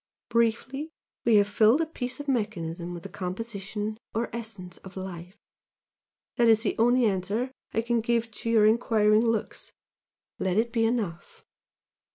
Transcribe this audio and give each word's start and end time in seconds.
Briefly 0.29 0.89
we 1.25 1.35
have 1.35 1.47
filled 1.47 1.79
a 1.79 1.85
piece 1.85 2.19
of 2.19 2.27
mechanism 2.27 2.91
with 2.91 3.03
the 3.03 3.07
composition 3.09 3.99
or 4.15 4.35
essence 4.35 4.77
of 4.79 4.97
Life! 4.97 5.37
that 6.37 6.49
is 6.49 6.63
the 6.63 6.75
only 6.79 7.05
answer 7.05 7.51
I 7.71 7.83
can 7.83 8.01
give 8.01 8.31
to 8.31 8.49
your 8.49 8.65
enquiring 8.65 9.23
looks! 9.23 9.71
let 10.39 10.57
it 10.57 10.73
be 10.73 10.85
enough!" 10.85 11.45